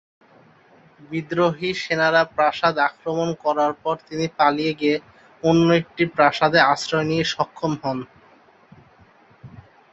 বিদ্রোহী 1.09 1.69
সেনারা 1.81 2.21
প্রাসাদ 2.35 2.75
আক্রমণ 2.89 3.29
করার 3.43 3.73
পর 3.83 3.95
তিনি 4.07 4.25
পালিয়ে 4.39 4.73
গিয়ে 4.73 4.95
অন্য 5.43 5.67
একটি 5.81 6.03
প্রাসাদে 6.15 6.59
আশ্রয় 6.71 7.07
নিয়ে 7.09 7.25
সক্ষম 7.33 7.71
হন। 7.83 7.97